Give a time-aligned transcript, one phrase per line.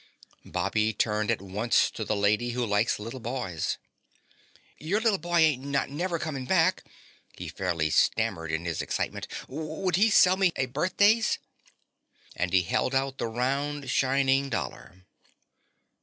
[0.47, 3.77] Bobby turned at once to the Lady Who Likes Little Boys.
[4.79, 6.83] "Your little boy ain't not never coming back,"
[7.37, 9.27] he fairly stammered in his excitement.
[9.47, 11.37] "Would he sell me a birthdays?"
[12.35, 15.05] And he held out the round, shining dollar.